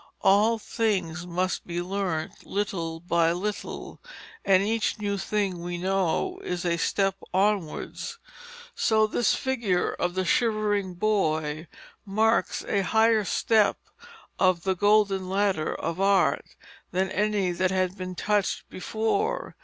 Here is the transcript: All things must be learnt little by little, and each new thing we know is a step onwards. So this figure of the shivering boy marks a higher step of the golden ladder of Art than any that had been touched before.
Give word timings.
All 0.23 0.57
things 0.57 1.27
must 1.27 1.67
be 1.67 1.79
learnt 1.79 2.43
little 2.43 2.99
by 3.01 3.31
little, 3.33 4.01
and 4.43 4.63
each 4.63 4.97
new 4.97 5.15
thing 5.19 5.61
we 5.61 5.77
know 5.77 6.39
is 6.43 6.65
a 6.65 6.77
step 6.77 7.17
onwards. 7.35 8.17
So 8.73 9.05
this 9.05 9.35
figure 9.35 9.91
of 9.91 10.15
the 10.15 10.25
shivering 10.25 10.95
boy 10.95 11.67
marks 12.03 12.65
a 12.65 12.81
higher 12.81 13.23
step 13.25 13.77
of 14.39 14.63
the 14.63 14.73
golden 14.73 15.29
ladder 15.29 15.75
of 15.75 16.01
Art 16.01 16.45
than 16.91 17.11
any 17.11 17.51
that 17.51 17.69
had 17.69 17.95
been 17.95 18.15
touched 18.15 18.67
before. 18.71 19.55